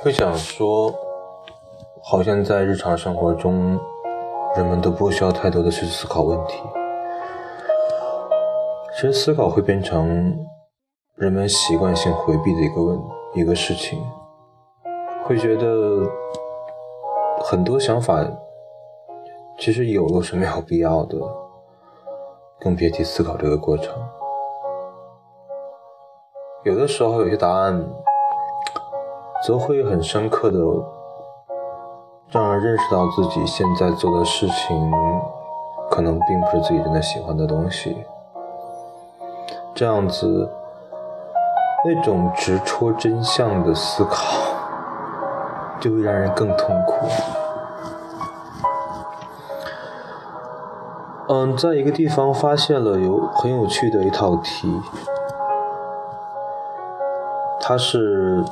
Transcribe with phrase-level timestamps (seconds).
[0.00, 0.94] 会想说，
[2.04, 3.76] 好像在日常生活中，
[4.54, 6.62] 人们都不需要太多的去思考问题。
[8.94, 10.38] 其实思考会变成
[11.16, 13.00] 人们习惯性回避的一个问
[13.34, 14.00] 一个事情，
[15.24, 16.08] 会觉得
[17.42, 18.24] 很多想法
[19.58, 21.18] 其实有都是没有必要的，
[22.60, 23.92] 更别提思考这个过程。
[26.64, 27.84] 有的时候有些答案。
[29.46, 30.58] 则会很深刻的
[32.30, 34.92] 让人认识到自己现在做的事情，
[35.90, 38.04] 可能并不是自己真的喜欢的东西。
[39.74, 40.50] 这样子，
[41.86, 44.38] 那种直戳真相的思考，
[45.80, 47.06] 就会让人更痛苦。
[51.28, 54.82] 嗯，在一个地方发现了有很有趣的一套题，
[57.60, 58.44] 它是。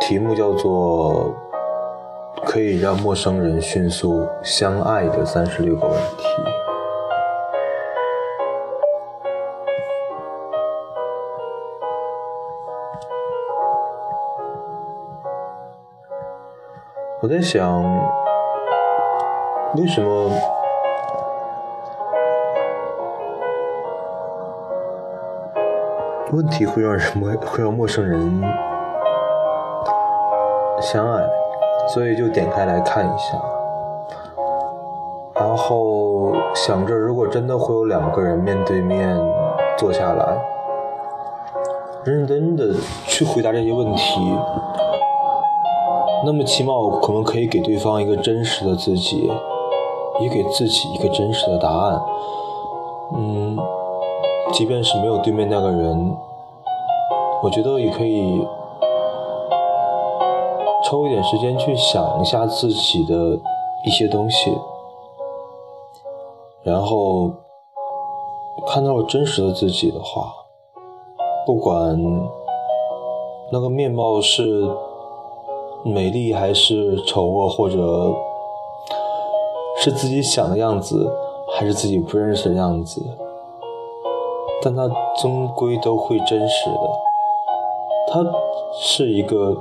[0.00, 1.34] 题目叫做
[2.44, 6.26] “可以让陌生人迅速相爱的三十六个问题”。
[17.22, 17.82] 我在想，
[19.76, 20.30] 为什么
[26.32, 28.42] 问题会让人陌会让陌生人？
[30.80, 31.24] 相爱，
[31.88, 33.40] 所以就点开来看一下，
[35.34, 39.16] 然后想着如果真的会有两个人面对面
[39.78, 40.36] 坐下来，
[42.04, 42.74] 认真的
[43.06, 44.20] 去回答这些问题，
[46.26, 49.30] 那么起码我可能可以给对方一个真实的自己，
[50.20, 52.00] 也给自己一个真实的答案。
[53.14, 53.56] 嗯，
[54.56, 56.16] 即便是没有对面那个人，
[57.42, 58.42] 我觉得也可以。
[60.84, 63.14] 抽一点时间去想一下自己的
[63.84, 64.56] 一些东西，
[66.62, 67.32] 然后
[68.68, 70.32] 看到了真实的自己的话，
[71.44, 72.00] 不管
[73.50, 74.70] 那个面貌是
[75.84, 78.14] 美丽还是丑恶，或者
[79.80, 81.10] 是自己想的样子，
[81.58, 83.02] 还是自己不认识的样子，
[84.62, 84.88] 但它
[85.20, 88.12] 终归都会真实的。
[88.12, 88.24] 它
[88.80, 89.56] 是一个。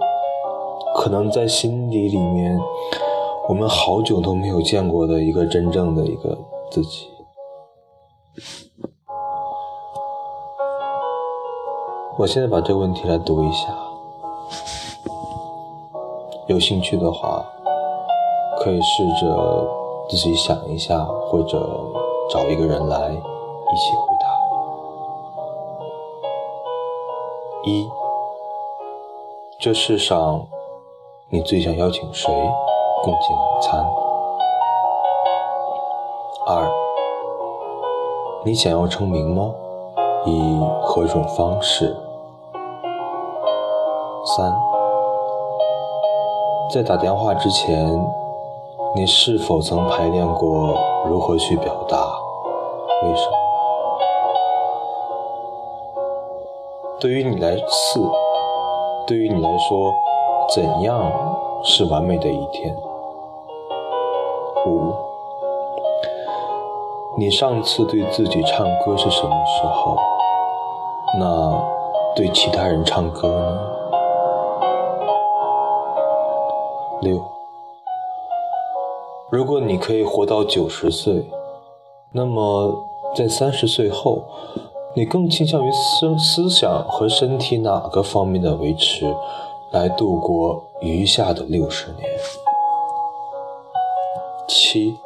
[0.97, 2.57] 可能在心底里面，
[3.49, 6.37] 我们好久都没有见过的一个真正的一个
[6.71, 7.09] 自己。
[12.17, 13.75] 我现在把这个问题来读一下，
[16.47, 17.43] 有兴趣的话，
[18.61, 19.67] 可以试着
[20.09, 21.59] 自己想一下，或者
[22.31, 23.91] 找一个人来一起
[27.65, 27.89] 一，
[29.59, 30.45] 这世上。
[31.29, 32.31] 你最想邀请谁
[33.03, 33.83] 共进晚餐？
[36.45, 36.71] 二，
[38.45, 39.51] 你想要成名吗？
[40.25, 41.97] 以何种方式？
[44.37, 44.53] 三，
[46.71, 47.99] 在打电话之前，
[48.95, 50.77] 你是否曾排练过
[51.07, 51.97] 如何去表达？
[53.01, 53.44] 为什么？
[57.05, 57.99] 对于你来四，
[59.05, 59.93] 对于你来说。
[60.49, 61.11] 怎样
[61.63, 62.75] 是完美的一天？
[64.65, 64.91] 五，
[67.15, 69.95] 你上次对自己唱歌是什么时候？
[71.19, 71.63] 那
[72.15, 73.59] 对其他人唱歌呢？
[77.01, 77.23] 六，
[79.29, 81.29] 如果你可以活到九十岁，
[82.11, 82.83] 那么
[83.15, 84.23] 在三十岁后，
[84.97, 89.13] 你更倾向于思思想和身体哪个方面的维持？
[89.71, 92.09] 来度过余下的六十年。
[94.47, 94.97] 七，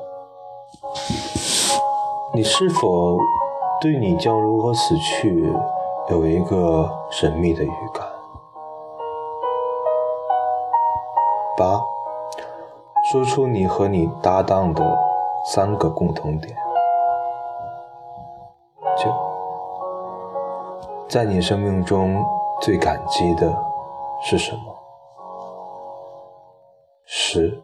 [2.36, 3.18] 你是否
[3.82, 5.52] 对你将如何死去
[6.12, 8.06] 有一个神秘的预感？
[11.58, 11.82] 八，
[13.12, 14.84] 说出你和你搭档的
[15.46, 16.56] 三个共同点。
[21.10, 22.24] 在你生命中
[22.62, 23.70] 最感激的。
[24.22, 24.78] 是什么？
[27.06, 27.64] 十。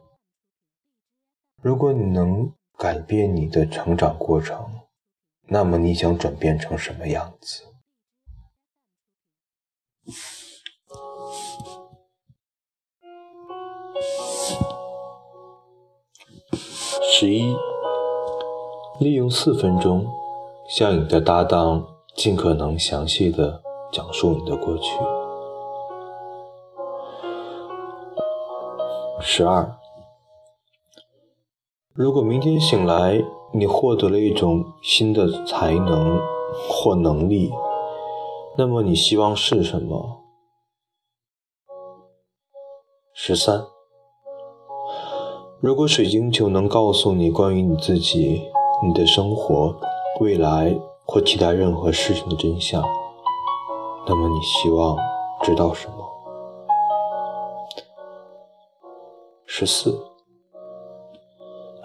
[1.61, 4.79] 如果你能改变你的成长过程，
[5.49, 7.65] 那么你想转变成什么样子？
[17.03, 17.53] 十一。
[19.01, 20.07] 利用四分钟，
[20.69, 24.97] 向你的搭档尽可能详细的讲述你的过去。
[29.19, 29.77] 十二，
[31.93, 33.21] 如果明天醒来，
[33.53, 36.19] 你获得了一种新的才能
[36.69, 37.51] 或能力，
[38.57, 40.21] 那么你希望是什么？
[43.13, 43.65] 十三，
[45.59, 48.41] 如果水晶球能告诉你关于你自己、
[48.85, 49.75] 你的生活、
[50.19, 52.83] 未来或其他任何事情的真相，
[54.07, 54.97] 那么你希望
[55.43, 56.11] 知道什么？
[59.45, 59.97] 十四，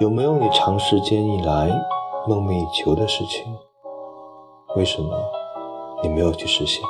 [0.00, 1.70] 有没有你长时间以来
[2.26, 3.56] 梦寐以求的事情？
[4.74, 5.16] 为什么
[6.02, 6.82] 你没有去实现？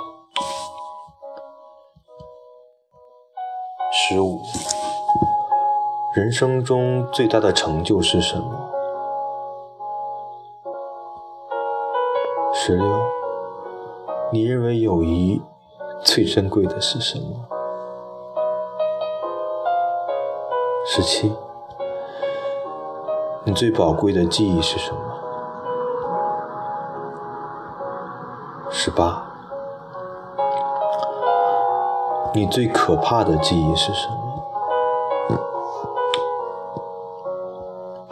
[3.93, 4.41] 十五，
[6.15, 8.80] 人生中最大的成就是什么？
[12.71, 13.01] 十六，
[14.31, 15.43] 你认为友谊
[16.05, 17.25] 最珍贵的是什么？
[20.87, 21.35] 十七，
[23.43, 25.01] 你最宝贵的记忆是什么？
[28.71, 29.21] 十八，
[32.33, 34.17] 你最可怕的记忆是什么？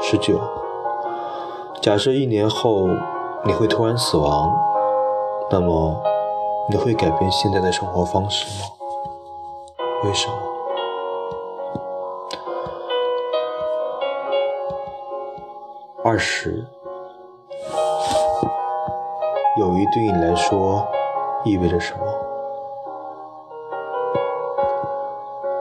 [0.00, 0.40] 十九，
[1.80, 2.88] 假设一年后
[3.44, 4.50] 你会突然死亡，
[5.50, 5.96] 那么
[6.68, 8.66] 你会改变现在的生活方式吗？
[10.04, 10.34] 为什么？
[16.04, 16.66] 二十，
[19.58, 20.86] 友谊对你来说
[21.44, 22.00] 意味着什么？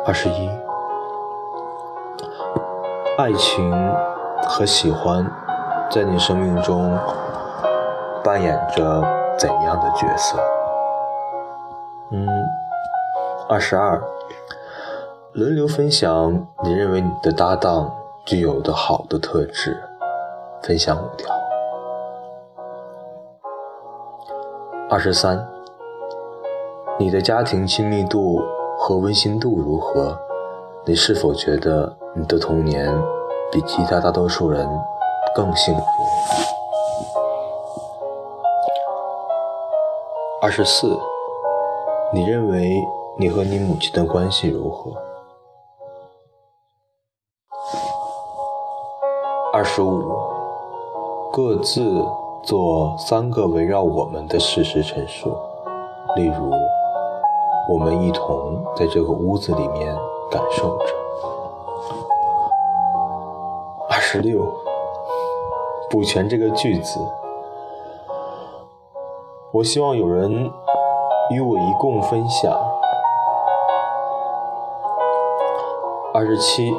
[0.05, 0.49] 二十一，
[3.17, 3.71] 爱情
[4.43, 5.25] 和喜欢
[5.89, 6.97] 在你生命中
[8.27, 9.01] 扮演着
[9.39, 10.37] 怎样的角色？
[12.11, 12.27] 嗯，
[13.47, 14.03] 二十二，
[15.31, 17.89] 轮流分享你认为你的搭档
[18.25, 19.81] 具有的好的特质。
[20.61, 21.33] 分享五条。
[24.89, 25.47] 二十三，
[26.99, 28.41] 你的家庭亲密度
[28.77, 30.19] 和温馨度如何？
[30.85, 32.93] 你是否觉得你的童年
[33.49, 34.67] 比其他大多数人
[35.33, 35.83] 更幸福？
[40.47, 40.97] 二十四，
[42.13, 42.81] 你认为
[43.19, 44.93] 你和你母亲的关系如何？
[49.51, 50.09] 二十五。
[51.33, 52.01] 各自
[52.45, 55.35] 做三个围绕我们的事实陈述，
[56.15, 56.49] 例如，
[57.69, 59.93] 我们一同在这个屋子里面
[60.31, 60.85] 感受着。
[63.89, 64.49] 二十六，
[65.89, 67.01] 补全这个句子。
[69.53, 70.51] 我希望有人
[71.29, 72.51] 与我一共分享。
[76.13, 76.75] 二十七，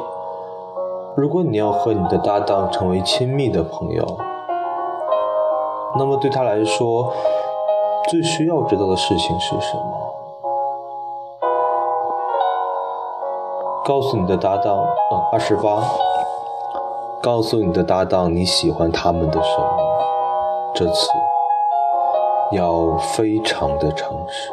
[1.15, 4.05] 如果你要和你的搭档成为亲密的朋友。
[5.97, 7.11] 那么对他来说，
[8.07, 10.13] 最需要知道的事情是什么？
[13.83, 14.77] 告诉你的搭档，
[15.11, 15.81] 嗯，二十八。
[17.19, 19.67] 告诉你的搭档你喜欢他们的什么？
[20.75, 21.09] 这次
[22.51, 24.49] 要非常的诚实，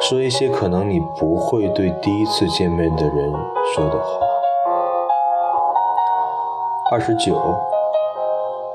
[0.00, 3.32] 说一些可能你不会对第一次见面的人
[3.74, 4.20] 说的话。
[6.90, 7.36] 二十九。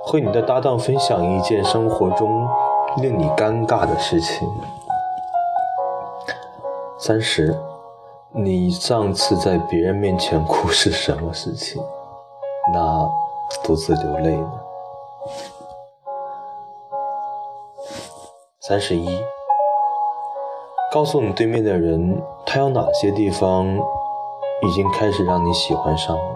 [0.09, 2.47] 和你的搭档分享一件生活中
[2.95, 4.47] 令你尴尬的事情。
[6.97, 7.53] 三十，
[8.31, 11.83] 你上次在别人面前哭是什么事情？
[12.73, 13.05] 那
[13.65, 14.51] 独自流泪呢？
[18.67, 19.07] 三十一，
[20.91, 26.33] 告诉你对面的人，他有哪些地方已经开始让你喜欢上了？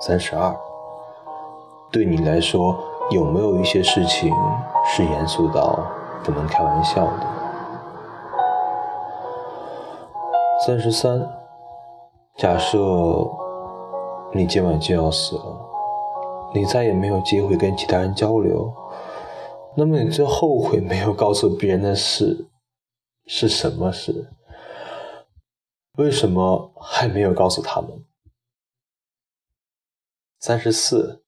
[0.00, 0.56] 三十二。
[1.92, 2.74] 对你来说，
[3.10, 4.32] 有没有一些事情
[4.86, 5.86] 是严肃到
[6.24, 7.26] 不能开玩笑的？
[10.66, 11.28] 三十三，
[12.36, 12.78] 假设
[14.32, 15.44] 你今晚就要死了，
[16.54, 18.72] 你再也没有机会跟其他人交流，
[19.78, 22.48] 那么你最后悔没有告诉别人的事
[23.26, 24.30] 是什么事？
[25.98, 27.90] 为什么还没有告诉他们？
[30.40, 31.22] 三十四。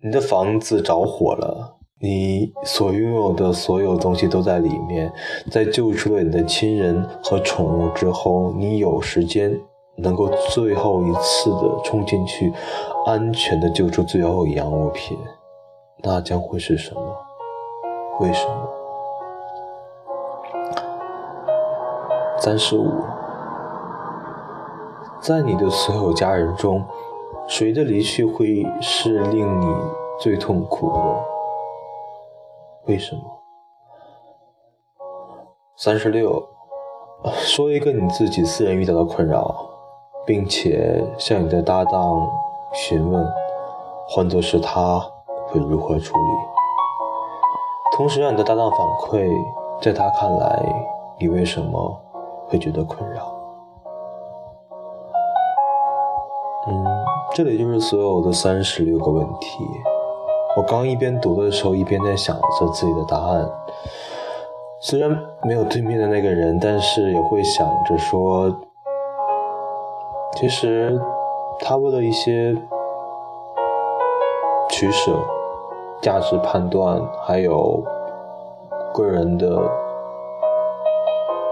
[0.00, 5.12] 你的房子着火了，你所拥有的所有东西都在里面。
[5.50, 9.60] 在救出了你的亲人和宠物之后，你有时间
[9.96, 12.52] 能够最后一次的冲进去，
[13.06, 15.18] 安全的救出最后一样物品，
[16.02, 17.27] 那将会是什么？
[18.20, 18.68] 为什么？
[22.40, 23.02] 三十五，
[25.20, 26.84] 在你的所有家人中，
[27.46, 29.66] 谁的离去会是令你
[30.20, 31.00] 最痛苦的？
[32.86, 33.22] 为什么？
[35.76, 36.44] 三十六，
[37.34, 39.54] 说一个你自己私人遇到的困扰，
[40.26, 42.28] 并且向你的搭档
[42.72, 43.24] 询问，
[44.08, 44.98] 换作是他
[45.46, 46.57] 会如何处理。
[47.98, 49.28] 同时让你的搭档反馈，
[49.82, 50.62] 在他看来，
[51.18, 52.00] 你为什么
[52.46, 53.24] 会觉得困扰？
[56.68, 56.86] 嗯，
[57.34, 59.64] 这里就是所有的三十六个问题。
[60.56, 63.50] 我刚一边读的时候，一边在想着自己的答案。
[64.80, 65.10] 虽然
[65.42, 68.48] 没有对面的那个人，但是也会想着说，
[70.36, 70.96] 其实
[71.58, 72.54] 他为了一些
[74.70, 75.20] 取舍、
[76.00, 77.82] 价值判断，还有
[78.94, 79.46] 个人的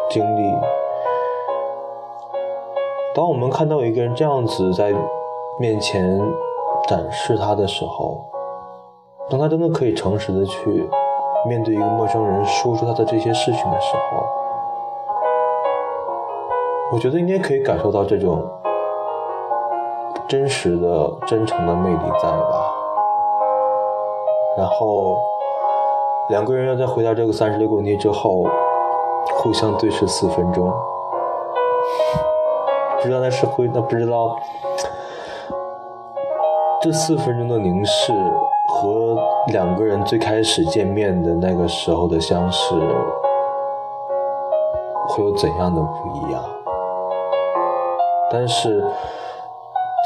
[0.08, 0.52] 经历。
[3.14, 4.92] 当我们看到一个人这样子在
[5.58, 6.20] 面前
[6.86, 8.24] 展示他的时候，
[9.28, 10.88] 当他真的可以诚实的去
[11.48, 14.22] 面对一个陌生人说出他的这些事情的时候，
[16.92, 18.44] 我觉得应该可以感受到这种
[20.28, 22.65] 真实的、真诚的魅力在吧。
[24.56, 25.16] 然后
[26.30, 28.46] 两个人要在回答这个三十六个问题之后，
[29.38, 30.72] 互相对视四分钟。
[33.00, 34.34] 不知道那是会，那不知道
[36.80, 38.12] 这四分钟的凝视
[38.68, 39.16] 和
[39.52, 42.74] 两个人最开始见面的那个时候的相识
[45.08, 46.42] 会有怎样的不一样？
[48.30, 48.84] 但是，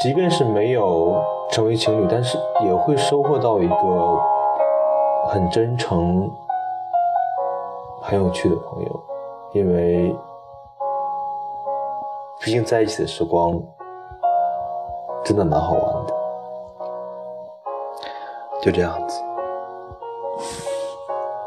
[0.03, 3.75] 即便是没有成为情侣，但是也会收获到一个
[5.27, 6.29] 很真诚、
[8.01, 9.03] 很有趣的朋友，
[9.53, 10.15] 因为。
[12.43, 13.61] 毕竟在一起的时光
[15.23, 16.13] 真的蛮好玩的，
[18.59, 19.21] 就这样子。